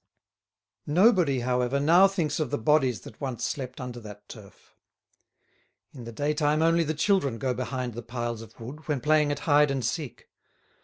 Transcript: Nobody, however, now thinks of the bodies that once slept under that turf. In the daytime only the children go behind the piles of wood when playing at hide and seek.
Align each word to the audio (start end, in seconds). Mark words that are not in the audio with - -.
Nobody, 0.87 1.41
however, 1.41 1.79
now 1.79 2.07
thinks 2.07 2.39
of 2.39 2.49
the 2.49 2.57
bodies 2.57 3.01
that 3.01 3.21
once 3.21 3.45
slept 3.45 3.79
under 3.79 3.99
that 3.99 4.27
turf. 4.27 4.75
In 5.93 6.05
the 6.05 6.11
daytime 6.11 6.63
only 6.63 6.83
the 6.83 6.95
children 6.95 7.37
go 7.37 7.53
behind 7.53 7.93
the 7.93 8.01
piles 8.01 8.41
of 8.41 8.59
wood 8.59 8.87
when 8.87 8.99
playing 8.99 9.31
at 9.31 9.41
hide 9.41 9.69
and 9.69 9.85
seek. 9.85 10.27